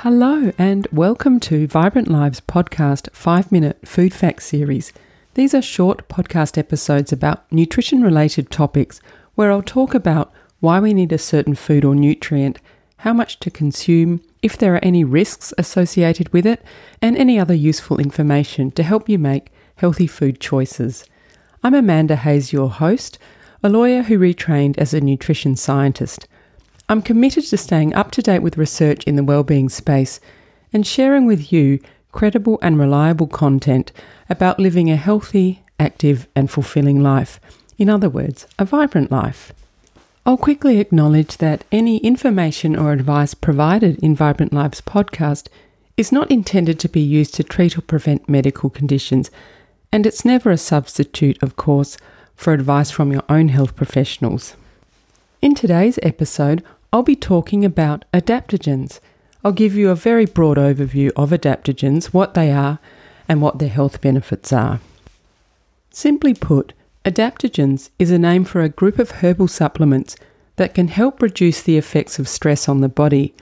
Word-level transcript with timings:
Hello, 0.00 0.52
and 0.58 0.86
welcome 0.92 1.40
to 1.40 1.66
Vibrant 1.66 2.06
Lives 2.06 2.42
podcast 2.42 3.10
5 3.14 3.50
minute 3.50 3.78
food 3.88 4.12
facts 4.12 4.44
series. 4.44 4.92
These 5.32 5.54
are 5.54 5.62
short 5.62 6.06
podcast 6.06 6.58
episodes 6.58 7.14
about 7.14 7.50
nutrition 7.50 8.02
related 8.02 8.50
topics 8.50 9.00
where 9.36 9.50
I'll 9.50 9.62
talk 9.62 9.94
about 9.94 10.34
why 10.60 10.80
we 10.80 10.92
need 10.92 11.12
a 11.12 11.18
certain 11.18 11.54
food 11.54 11.82
or 11.82 11.94
nutrient, 11.94 12.58
how 12.98 13.14
much 13.14 13.40
to 13.40 13.50
consume, 13.50 14.20
if 14.42 14.58
there 14.58 14.74
are 14.74 14.84
any 14.84 15.02
risks 15.02 15.54
associated 15.56 16.30
with 16.30 16.44
it, 16.44 16.62
and 17.00 17.16
any 17.16 17.38
other 17.38 17.54
useful 17.54 17.98
information 17.98 18.70
to 18.72 18.82
help 18.82 19.08
you 19.08 19.18
make 19.18 19.50
healthy 19.76 20.06
food 20.06 20.40
choices. 20.40 21.06
I'm 21.64 21.74
Amanda 21.74 22.16
Hayes, 22.16 22.52
your 22.52 22.68
host, 22.68 23.18
a 23.62 23.70
lawyer 23.70 24.02
who 24.02 24.18
retrained 24.18 24.76
as 24.76 24.92
a 24.92 25.00
nutrition 25.00 25.56
scientist. 25.56 26.28
I'm 26.88 27.02
committed 27.02 27.44
to 27.46 27.56
staying 27.56 27.94
up 27.94 28.12
to 28.12 28.22
date 28.22 28.42
with 28.42 28.56
research 28.56 29.02
in 29.04 29.16
the 29.16 29.24
wellbeing 29.24 29.68
space 29.68 30.20
and 30.72 30.86
sharing 30.86 31.26
with 31.26 31.52
you 31.52 31.80
credible 32.12 32.60
and 32.62 32.78
reliable 32.78 33.26
content 33.26 33.90
about 34.30 34.60
living 34.60 34.88
a 34.88 34.96
healthy, 34.96 35.64
active, 35.80 36.28
and 36.36 36.48
fulfilling 36.48 37.02
life. 37.02 37.40
In 37.76 37.90
other 37.90 38.08
words, 38.08 38.46
a 38.56 38.64
vibrant 38.64 39.10
life. 39.10 39.52
I'll 40.24 40.36
quickly 40.36 40.78
acknowledge 40.78 41.38
that 41.38 41.64
any 41.72 41.98
information 41.98 42.76
or 42.76 42.92
advice 42.92 43.34
provided 43.34 43.98
in 43.98 44.14
Vibrant 44.14 44.52
Lives 44.52 44.80
podcast 44.80 45.48
is 45.96 46.12
not 46.12 46.30
intended 46.30 46.78
to 46.80 46.88
be 46.88 47.00
used 47.00 47.34
to 47.34 47.44
treat 47.44 47.76
or 47.76 47.80
prevent 47.80 48.28
medical 48.28 48.70
conditions, 48.70 49.30
and 49.90 50.06
it's 50.06 50.24
never 50.24 50.50
a 50.50 50.56
substitute, 50.56 51.42
of 51.42 51.56
course, 51.56 51.96
for 52.36 52.52
advice 52.52 52.90
from 52.92 53.12
your 53.12 53.24
own 53.28 53.48
health 53.48 53.74
professionals. 53.74 54.54
In 55.42 55.54
today's 55.54 55.98
episode, 56.02 56.64
I'll 56.92 57.02
be 57.02 57.16
talking 57.16 57.64
about 57.64 58.04
adaptogens. 58.12 59.00
I'll 59.44 59.52
give 59.52 59.74
you 59.74 59.90
a 59.90 59.94
very 59.94 60.26
broad 60.26 60.56
overview 60.56 61.10
of 61.16 61.30
adaptogens, 61.30 62.06
what 62.06 62.34
they 62.34 62.50
are, 62.50 62.78
and 63.28 63.42
what 63.42 63.58
their 63.58 63.68
health 63.68 64.00
benefits 64.00 64.52
are. 64.52 64.80
Simply 65.90 66.34
put, 66.34 66.72
adaptogens 67.04 67.90
is 67.98 68.10
a 68.10 68.18
name 68.18 68.44
for 68.44 68.62
a 68.62 68.68
group 68.68 68.98
of 68.98 69.12
herbal 69.12 69.48
supplements 69.48 70.16
that 70.56 70.74
can 70.74 70.88
help 70.88 71.22
reduce 71.22 71.62
the 71.62 71.76
effects 71.76 72.18
of 72.18 72.28
stress 72.28 72.68
on 72.68 72.80
the 72.80 72.88
body. 72.88 73.34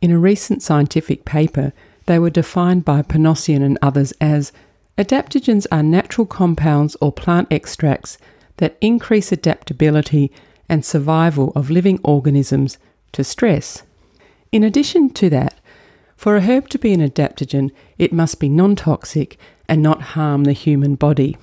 In 0.00 0.10
a 0.10 0.18
recent 0.18 0.62
scientific 0.62 1.24
paper, 1.24 1.72
they 2.06 2.18
were 2.18 2.30
defined 2.30 2.84
by 2.84 3.02
Panossian 3.02 3.62
and 3.62 3.78
others 3.82 4.12
as 4.20 4.52
adaptogens 4.96 5.66
are 5.70 5.82
natural 5.82 6.26
compounds 6.26 6.96
or 7.00 7.12
plant 7.12 7.48
extracts 7.50 8.18
that 8.56 8.76
increase 8.80 9.30
adaptability 9.30 10.32
and 10.68 10.84
survival 10.84 11.52
of 11.54 11.70
living 11.70 11.98
organisms 12.02 12.78
to 13.12 13.24
stress. 13.24 13.82
In 14.52 14.64
addition 14.64 15.10
to 15.10 15.30
that, 15.30 15.54
for 16.16 16.36
a 16.36 16.40
herb 16.40 16.68
to 16.70 16.78
be 16.78 16.92
an 16.92 17.00
adaptogen, 17.00 17.70
it 17.96 18.12
must 18.12 18.40
be 18.40 18.48
non 18.48 18.74
toxic 18.76 19.38
and 19.68 19.82
not 19.82 20.02
harm 20.14 20.44
the 20.44 20.52
human 20.52 20.94
body. 20.94 21.36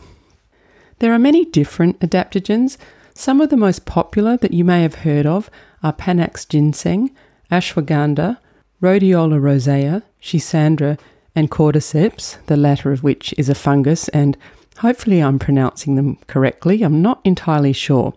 There 0.99 1.13
are 1.13 1.19
many 1.19 1.45
different 1.45 1.99
adaptogens. 1.99 2.77
Some 3.13 3.39
of 3.39 3.49
the 3.49 3.57
most 3.57 3.85
popular 3.85 4.37
that 4.37 4.53
you 4.53 4.65
may 4.65 4.81
have 4.81 4.95
heard 4.95 5.25
of 5.25 5.49
are 5.83 5.93
Panax 5.93 6.47
ginseng, 6.47 7.11
ashwagandha, 7.51 8.37
rhodiola 8.81 9.41
rosea, 9.41 10.03
schisandra, 10.21 10.99
and 11.35 11.51
cordyceps, 11.51 12.37
the 12.47 12.57
latter 12.57 12.91
of 12.91 13.03
which 13.03 13.33
is 13.37 13.49
a 13.49 13.55
fungus, 13.55 14.07
and 14.09 14.37
hopefully 14.77 15.21
I'm 15.21 15.39
pronouncing 15.39 15.95
them 15.95 16.17
correctly. 16.27 16.81
I'm 16.81 17.01
not 17.01 17.21
entirely 17.23 17.73
sure. 17.73 18.13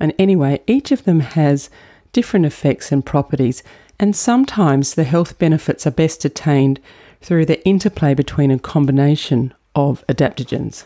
And 0.00 0.14
anyway, 0.18 0.62
each 0.66 0.90
of 0.90 1.04
them 1.04 1.20
has 1.20 1.70
different 2.12 2.46
effects 2.46 2.90
and 2.90 3.04
properties, 3.04 3.62
and 3.98 4.16
sometimes 4.16 4.94
the 4.94 5.04
health 5.04 5.38
benefits 5.38 5.86
are 5.86 5.92
best 5.92 6.24
attained 6.24 6.80
through 7.20 7.46
the 7.46 7.62
interplay 7.66 8.14
between 8.14 8.50
a 8.50 8.58
combination 8.58 9.52
of 9.74 10.04
adaptogens. 10.08 10.84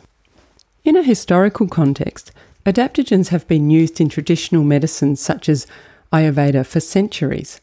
In 0.84 0.96
a 0.96 1.02
historical 1.02 1.68
context, 1.68 2.32
adaptogens 2.66 3.28
have 3.28 3.46
been 3.46 3.70
used 3.70 4.00
in 4.00 4.08
traditional 4.08 4.64
medicines 4.64 5.20
such 5.20 5.48
as 5.48 5.66
Ayurveda 6.12 6.66
for 6.66 6.80
centuries. 6.80 7.60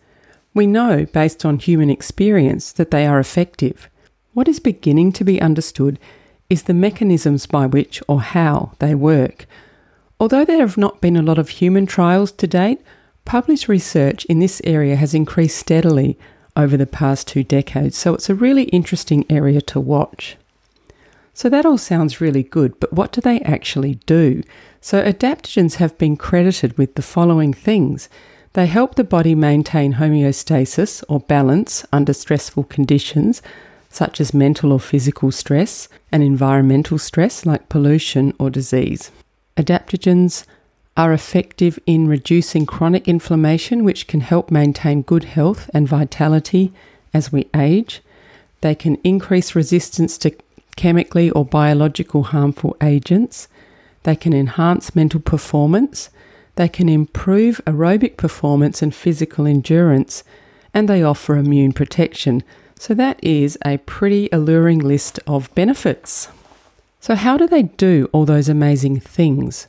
We 0.54 0.68
know, 0.68 1.06
based 1.06 1.46
on 1.46 1.60
human 1.60 1.90
experience, 1.90 2.72
that 2.74 2.92
they 2.92 3.06
are 3.06 3.20
effective. 3.20 3.90
What 4.34 4.48
is 4.48 4.60
beginning 4.60 5.12
to 5.14 5.24
be 5.24 5.42
understood 5.42 6.00
is 6.50 6.64
the 6.64 6.74
mechanisms 6.74 7.46
by 7.46 7.66
which 7.66 8.02
or 8.08 8.22
how 8.22 8.74
they 8.80 8.96
work. 8.96 9.46
Although 10.22 10.46
there 10.46 10.60
have 10.60 10.78
not 10.78 11.02
been 11.02 11.18
a 11.18 11.24
lot 11.24 11.40
of 11.40 11.50
human 11.50 11.88
trials 11.88 12.32
to 12.34 12.46
date, 12.46 12.80
published 13.26 13.68
research 13.68 14.24
in 14.26 14.38
this 14.38 14.62
area 14.64 14.96
has 14.96 15.16
increased 15.16 15.58
steadily 15.58 16.16
over 16.56 16.78
the 16.78 16.86
past 16.86 17.28
two 17.28 17.44
decades, 17.44 17.98
so 17.98 18.14
it's 18.14 18.30
a 18.30 18.36
really 18.36 18.66
interesting 18.66 19.26
area 19.32 19.62
to 19.62 19.80
watch. 19.80 20.38
So 21.34 21.50
that 21.50 21.66
all 21.66 21.80
sounds 21.80 22.22
really 22.22 22.44
good, 22.44 22.80
but 22.80 22.94
what 22.94 23.12
do 23.12 23.20
they 23.20 23.40
actually 23.40 23.96
do? 24.06 24.44
So 24.80 25.04
adaptogens 25.04 25.78
have 25.78 25.98
been 25.98 26.16
credited 26.16 26.78
with 26.78 26.94
the 26.94 27.02
following 27.02 27.52
things. 27.52 28.08
They 28.54 28.68
help 28.68 28.94
the 28.94 29.04
body 29.04 29.34
maintain 29.34 29.94
homeostasis 29.94 31.04
or 31.10 31.22
balance 31.22 31.84
under 31.92 32.14
stressful 32.14 32.66
conditions, 32.66 33.42
such 33.90 34.22
as 34.22 34.36
mental 34.36 34.72
or 34.72 34.80
physical 34.80 35.32
stress 35.32 35.90
and 36.12 36.22
environmental 36.22 37.00
stress 37.00 37.44
like 37.44 37.70
pollution 37.70 38.36
or 38.38 38.52
disease. 38.52 39.10
Adaptogens 39.58 40.46
are 40.98 41.14
effective 41.14 41.80
in 41.86 42.08
reducing 42.08 42.66
chronic 42.66 43.08
inflammation, 43.08 43.84
which 43.84 44.08
can 44.08 44.22
help 44.22 44.52
maintain 44.52 45.02
good 45.02 45.24
health 45.24 45.70
and 45.74 45.88
vitality 45.88 46.74
as 47.14 47.32
we 47.32 47.50
age. 47.56 48.02
They 48.62 48.76
can 48.76 48.96
increase 49.04 49.56
resistance 49.56 50.18
to 50.20 50.36
chemically 50.76 51.30
or 51.32 51.46
biological 51.46 52.24
harmful 52.24 52.78
agents. 52.82 53.48
They 54.04 54.16
can 54.16 54.34
enhance 54.34 54.96
mental 54.96 55.20
performance. 55.20 56.10
They 56.56 56.68
can 56.68 56.90
improve 56.90 57.62
aerobic 57.66 58.18
performance 58.18 58.82
and 58.82 58.94
physical 58.94 59.48
endurance. 59.48 60.24
And 60.74 60.88
they 60.88 61.04
offer 61.04 61.36
immune 61.36 61.74
protection. 61.74 62.44
So, 62.80 62.94
that 62.96 63.24
is 63.24 63.58
a 63.66 63.78
pretty 63.78 64.30
alluring 64.32 64.80
list 64.80 65.20
of 65.28 65.54
benefits. 65.54 66.30
So, 67.02 67.16
how 67.16 67.36
do 67.36 67.48
they 67.48 67.64
do 67.64 68.08
all 68.12 68.26
those 68.26 68.48
amazing 68.48 69.00
things? 69.00 69.68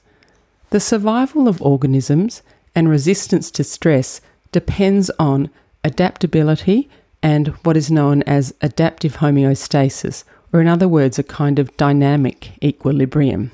The 0.68 0.80
survival 0.80 1.48
of 1.48 1.62
organisms 1.62 2.42
and 2.74 2.90
resistance 2.90 3.50
to 3.52 3.64
stress 3.64 4.20
depends 4.52 5.10
on 5.18 5.48
adaptability 5.82 6.90
and 7.22 7.48
what 7.64 7.74
is 7.74 7.90
known 7.90 8.22
as 8.24 8.54
adaptive 8.60 9.16
homeostasis, 9.16 10.24
or 10.52 10.60
in 10.60 10.68
other 10.68 10.86
words, 10.86 11.18
a 11.18 11.22
kind 11.22 11.58
of 11.58 11.74
dynamic 11.78 12.52
equilibrium. 12.62 13.50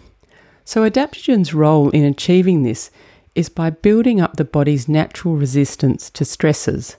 So, 0.64 0.82
adaptogens' 0.82 1.54
role 1.54 1.90
in 1.90 2.02
achieving 2.04 2.64
this 2.64 2.90
is 3.36 3.48
by 3.48 3.70
building 3.70 4.20
up 4.20 4.36
the 4.36 4.44
body's 4.44 4.88
natural 4.88 5.36
resistance 5.36 6.10
to 6.10 6.24
stresses. 6.24 6.96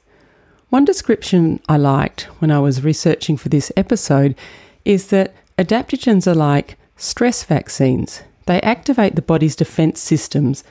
One 0.70 0.86
description 0.86 1.60
I 1.68 1.76
liked 1.76 2.24
when 2.40 2.52
I 2.52 2.60
was 2.60 2.86
researching 2.86 3.36
for 3.36 3.50
this 3.50 3.70
episode 3.76 4.34
is 4.86 5.08
that 5.08 5.34
Adaptogens 5.60 6.26
are 6.26 6.36
like 6.36 6.78
stress 6.96 7.44
vaccines. 7.44 8.24
They 8.46 8.62
activate 8.62 9.16
the 9.16 9.22
body's 9.22 9.58
defense 9.58 10.00
systems 10.00 10.64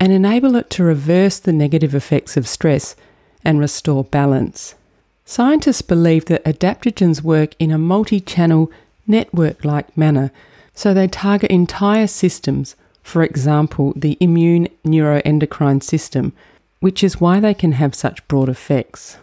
and 0.00 0.14
enable 0.14 0.56
it 0.56 0.70
to 0.70 0.82
reverse 0.82 1.38
the 1.38 1.52
negative 1.52 1.94
effects 1.94 2.38
of 2.38 2.48
stress 2.48 2.96
and 3.44 3.60
restore 3.60 4.02
balance. 4.02 4.76
Scientists 5.26 5.82
believe 5.82 6.24
that 6.24 6.42
adaptogens 6.46 7.20
work 7.20 7.54
in 7.58 7.70
a 7.70 7.76
multi 7.76 8.18
channel, 8.18 8.72
network 9.06 9.62
like 9.62 9.94
manner, 9.94 10.30
so 10.72 10.94
they 10.94 11.06
target 11.06 11.50
entire 11.50 12.06
systems, 12.06 12.76
for 13.02 13.22
example, 13.22 13.92
the 13.94 14.16
immune 14.20 14.68
neuroendocrine 14.86 15.82
system, 15.82 16.32
which 16.80 17.04
is 17.04 17.20
why 17.20 17.40
they 17.40 17.52
can 17.52 17.72
have 17.72 17.94
such 17.94 18.26
broad 18.26 18.48
effects. 18.48 19.18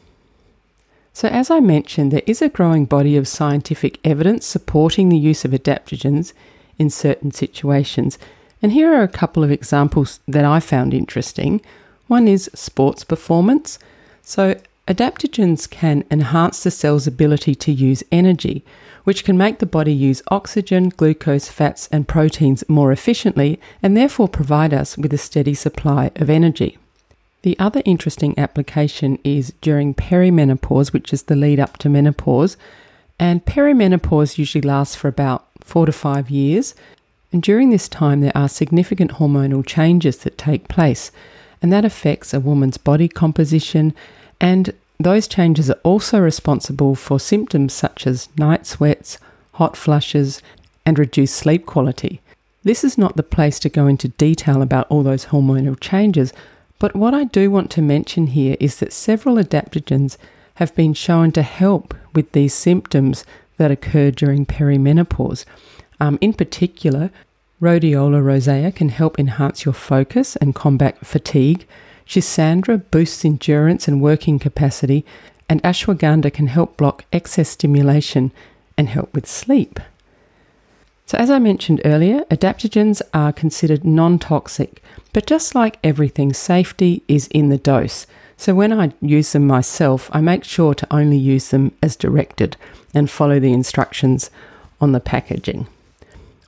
So, 1.17 1.27
as 1.29 1.49
I 1.49 1.59
mentioned, 1.59 2.11
there 2.11 2.21
is 2.27 2.43
a 2.43 2.47
growing 2.47 2.85
body 2.85 3.17
of 3.17 3.27
scientific 3.27 3.99
evidence 4.03 4.45
supporting 4.45 5.09
the 5.09 5.17
use 5.17 5.43
of 5.43 5.49
adaptogens 5.49 6.31
in 6.77 6.91
certain 6.91 7.31
situations. 7.31 8.19
And 8.61 8.71
here 8.71 8.93
are 8.93 9.01
a 9.01 9.07
couple 9.07 9.43
of 9.43 9.49
examples 9.49 10.19
that 10.27 10.45
I 10.45 10.59
found 10.59 10.93
interesting. 10.93 11.59
One 12.05 12.27
is 12.27 12.51
sports 12.53 13.03
performance. 13.03 13.79
So, 14.21 14.61
adaptogens 14.87 15.67
can 15.67 16.03
enhance 16.11 16.61
the 16.61 16.69
cell's 16.69 17.07
ability 17.07 17.55
to 17.55 17.71
use 17.71 18.03
energy, 18.11 18.63
which 19.03 19.23
can 19.23 19.39
make 19.39 19.57
the 19.57 19.65
body 19.65 19.93
use 19.93 20.21
oxygen, 20.27 20.89
glucose, 20.89 21.49
fats, 21.49 21.89
and 21.91 22.07
proteins 22.07 22.63
more 22.69 22.91
efficiently 22.91 23.59
and 23.81 23.97
therefore 23.97 24.27
provide 24.27 24.71
us 24.71 24.99
with 24.99 25.11
a 25.11 25.17
steady 25.17 25.55
supply 25.55 26.11
of 26.17 26.29
energy. 26.29 26.77
The 27.43 27.57
other 27.59 27.81
interesting 27.85 28.37
application 28.37 29.19
is 29.23 29.53
during 29.61 29.93
perimenopause, 29.93 30.91
which 30.91 31.13
is 31.13 31.23
the 31.23 31.35
lead 31.35 31.59
up 31.59 31.77
to 31.77 31.89
menopause. 31.89 32.57
And 33.19 33.45
perimenopause 33.45 34.37
usually 34.37 34.61
lasts 34.61 34.95
for 34.95 35.07
about 35.07 35.45
four 35.61 35.85
to 35.85 35.91
five 35.91 36.29
years. 36.29 36.75
And 37.31 37.41
during 37.41 37.69
this 37.69 37.87
time, 37.87 38.21
there 38.21 38.35
are 38.35 38.49
significant 38.49 39.13
hormonal 39.13 39.65
changes 39.65 40.17
that 40.19 40.37
take 40.37 40.67
place, 40.67 41.11
and 41.61 41.71
that 41.71 41.85
affects 41.85 42.33
a 42.33 42.39
woman's 42.39 42.77
body 42.77 43.07
composition 43.07 43.93
and 44.39 44.73
those 44.99 45.27
changes 45.27 45.69
are 45.69 45.79
also 45.83 46.19
responsible 46.19 46.95
for 46.95 47.19
symptoms 47.19 47.73
such 47.73 48.07
as 48.07 48.29
night 48.37 48.65
sweats, 48.65 49.19
hot 49.53 49.77
flushes, 49.77 50.41
and 50.85 50.97
reduced 50.97 51.35
sleep 51.35 51.65
quality. 51.65 52.21
This 52.63 52.83
is 52.83 52.97
not 52.97 53.15
the 53.15 53.23
place 53.23 53.59
to 53.59 53.69
go 53.69 53.87
into 53.87 54.09
detail 54.09 54.61
about 54.61 54.87
all 54.89 55.03
those 55.03 55.27
hormonal 55.27 55.79
changes, 55.79 56.33
but 56.79 56.95
what 56.95 57.13
I 57.13 57.23
do 57.23 57.49
want 57.49 57.71
to 57.71 57.81
mention 57.81 58.27
here 58.27 58.55
is 58.59 58.77
that 58.77 58.93
several 58.93 59.35
adaptogens 59.35 60.17
have 60.55 60.75
been 60.75 60.93
shown 60.93 61.31
to 61.33 61.41
help 61.41 61.93
with 62.13 62.31
these 62.31 62.53
symptoms 62.53 63.25
that 63.57 63.71
occur 63.71 64.11
during 64.11 64.45
perimenopause. 64.45 65.45
Um, 65.99 66.17
in 66.21 66.33
particular, 66.33 67.09
rhodiola 67.61 68.23
rosea 68.23 68.71
can 68.71 68.89
help 68.89 69.19
enhance 69.19 69.65
your 69.65 69.73
focus 69.73 70.35
and 70.35 70.55
combat 70.55 71.05
fatigue. 71.05 71.67
Schisandra 72.07 72.83
boosts 72.91 73.25
endurance 73.25 73.87
and 73.87 74.01
working 74.01 74.39
capacity, 74.39 75.05
and 75.49 75.61
ashwagandha 75.63 76.31
can 76.31 76.47
help 76.47 76.77
block 76.77 77.05
excess 77.11 77.49
stimulation 77.49 78.31
and 78.77 78.87
help 78.89 79.13
with 79.13 79.27
sleep. 79.27 79.79
So, 81.07 81.17
as 81.17 81.29
I 81.29 81.39
mentioned 81.39 81.79
earlier, 81.85 82.25
adaptogens 82.25 83.01
are 83.13 83.31
considered 83.31 83.85
non 83.85 84.19
toxic, 84.19 84.83
but 85.13 85.25
just 85.25 85.55
like 85.55 85.79
everything, 85.81 86.33
safety 86.33 87.01
is 87.07 87.27
in 87.27 87.47
the 87.47 87.57
dose. 87.57 88.05
So, 88.35 88.53
when 88.53 88.73
I 88.73 88.91
use 88.99 89.31
them 89.31 89.47
myself, 89.47 90.09
I 90.11 90.19
make 90.19 90.43
sure 90.43 90.73
to 90.73 90.93
only 90.93 91.17
use 91.17 91.49
them 91.49 91.71
as 91.81 91.95
directed 91.95 92.57
and 92.93 93.09
follow 93.09 93.39
the 93.39 93.53
instructions 93.53 94.29
on 94.81 94.91
the 94.91 94.99
packaging. 94.99 95.67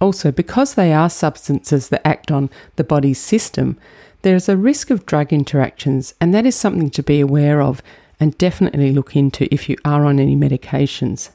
Also, 0.02 0.30
because 0.30 0.76
they 0.76 0.92
are 0.92 1.10
substances 1.10 1.88
that 1.88 2.06
act 2.06 2.30
on 2.30 2.50
the 2.76 2.84
body's 2.84 3.20
system, 3.20 3.78
there 4.24 4.36
is 4.36 4.50
a 4.50 4.58
risk 4.58 4.90
of 4.90 5.06
drug 5.06 5.32
interactions, 5.32 6.14
and 6.20 6.34
that 6.34 6.46
is 6.46 6.56
something 6.56 6.90
to 6.90 7.02
be 7.02 7.22
aware 7.22 7.62
of 7.62 7.82
and 8.20 8.38
definitely 8.38 8.92
look 8.92 9.16
into 9.16 9.48
if 9.54 9.70
you 9.70 9.78
are 9.86 10.04
on 10.04 10.20
any 10.20 10.36
medications. 10.36 11.30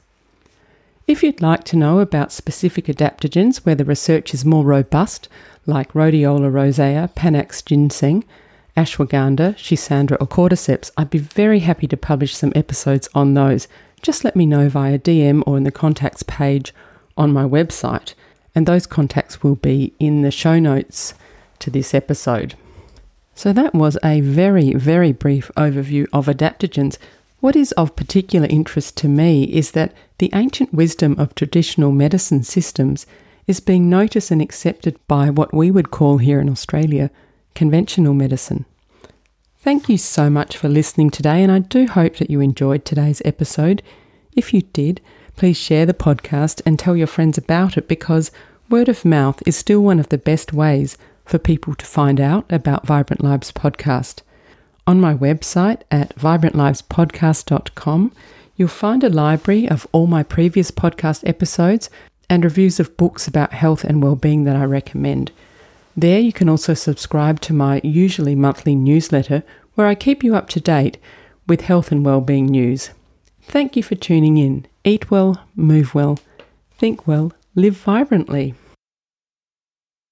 If 1.07 1.23
you'd 1.23 1.43
like 1.43 1.65
to 1.65 1.77
know 1.77 1.99
about 1.99 2.33
specific 2.33 2.87
adaptogens 2.87 3.59
where 3.59 3.75
the 3.75 3.85
research 3.85 4.33
is 4.33 4.43
more 4.43 4.65
robust, 4.65 5.29
like 5.67 5.93
rhodiola 5.93 6.51
rosea, 6.51 7.11
panax 7.15 7.63
ginseng, 7.63 8.25
ashwagandha, 8.75 9.55
schisandra, 9.57 10.17
or 10.19 10.27
cordyceps, 10.27 10.91
I'd 10.97 11.11
be 11.11 11.19
very 11.19 11.59
happy 11.59 11.87
to 11.89 11.97
publish 11.99 12.35
some 12.35 12.53
episodes 12.55 13.11
on 13.15 13.35
those. 13.35 13.69
Just 14.01 14.25
let 14.25 14.35
me 14.35 14.47
know 14.47 14.71
via 14.71 14.99
DM 14.99 15.43
or 15.47 15.59
in 15.59 15.65
the 15.65 15.71
contacts 15.71 16.23
page 16.23 16.73
on 17.19 17.35
my 17.35 17.45
website, 17.45 18.15
and 18.55 18.65
those 18.65 18.87
contacts 18.87 19.43
will 19.43 19.57
be 19.57 19.93
in 20.01 20.23
the 20.23 20.31
show 20.31 20.59
notes 20.59 21.13
to 21.59 21.71
this 21.71 21.93
episode. 21.93 22.55
So, 23.35 23.53
that 23.53 23.75
was 23.75 23.99
a 24.03 24.23
very, 24.23 24.73
very 24.73 25.13
brief 25.13 25.51
overview 25.55 26.07
of 26.15 26.27
adaptogens. 26.27 26.97
What 27.45 27.57
is 27.57 27.73
of 27.73 27.95
particular 27.95 28.47
interest 28.49 28.97
to 28.97 29.07
me 29.07 29.45
is 29.45 29.73
that 29.73 29.93
the 30.17 30.31
ancient 30.33 30.73
wisdom 30.73 31.15
of 31.19 31.35
traditional 31.35 31.93
medicine 31.93 32.43
systems 32.43 33.05
is 33.47 33.61
being 33.61 33.91
noticed 33.91 34.31
and 34.31 34.41
accepted 34.41 34.99
by 35.07 35.29
what 35.29 35.53
we 35.53 35.71
would 35.71 35.91
call 35.91 36.17
here 36.17 36.41
in 36.41 36.49
Australia 36.49 37.11
conventional 37.55 38.15
medicine. 38.15 38.65
Thank 39.59 39.91
you 39.91 39.99
so 39.99 40.31
much 40.31 40.57
for 40.57 40.71
listening 40.71 41.11
today, 41.11 41.43
and 41.43 41.53
I 41.53 41.59
do 41.59 41.87
hope 41.87 42.17
that 42.17 42.31
you 42.31 42.41
enjoyed 42.41 42.87
today's 42.87 43.21
episode. 43.27 43.83
If 44.35 44.55
you 44.55 44.63
did, 44.63 45.03
please 45.37 45.59
share 45.59 45.85
the 45.85 45.93
podcast 45.93 46.63
and 46.65 46.79
tell 46.79 46.97
your 46.97 47.07
friends 47.07 47.37
about 47.37 47.77
it 47.77 47.89
because 47.89 48.31
word 48.71 48.89
of 48.89 49.05
mouth 49.05 49.43
is 49.45 49.55
still 49.55 49.81
one 49.81 50.01
of 50.01 50.09
the 50.09 50.17
best 50.17 50.55
ways 50.55 50.97
for 51.27 51.39
people 51.39 51.75
to 51.75 51.85
find 51.85 52.23
out 52.23 52.51
about 52.51 52.87
Vibrant 52.87 53.23
Lives 53.23 53.53
podcast. 53.53 54.23
On 54.87 55.01
my 55.01 55.15
website 55.15 55.81
at 55.91 56.15
vibrantlivespodcast.com, 56.17 58.13
you'll 58.57 58.69
find 58.69 59.03
a 59.03 59.09
library 59.09 59.69
of 59.69 59.87
all 59.93 60.07
my 60.07 60.23
previous 60.23 60.71
podcast 60.71 61.27
episodes 61.27 61.89
and 62.29 62.45
reviews 62.45 62.79
of 62.79 62.97
books 62.97 63.27
about 63.27 63.53
health 63.53 63.83
and 63.83 64.03
well-being 64.03 64.45
that 64.45 64.57
I 64.57 64.65
recommend. 64.65 65.33
There 65.97 66.21
you 66.21 66.33
can 66.33 66.49
also 66.49 66.75
subscribe 66.75 67.41
to 67.43 67.55
my 67.55 67.81
usually 67.83 68.35
monthly 68.35 68.75
newsletter 68.75 69.43
where 69.75 69.87
I 69.87 69.95
keep 69.95 70.23
you 70.23 70.37
up 70.37 70.49
to 70.51 70.61
date 70.61 70.99
with 71.47 71.63
health 71.63 71.91
and 71.91 72.05
well-being 72.05 72.47
news. 72.47 72.91
Thank 73.43 73.77
you 73.77 73.83
for 73.83 73.95
tuning 73.95 74.39
in. 74.39 74.67
Eat 74.85 75.11
well, 75.11 75.43
move 75.57 75.95
well, 75.95 76.19
think 76.77 77.07
well, 77.07 77.33
live 77.55 77.77
vibrantly. 77.77 78.55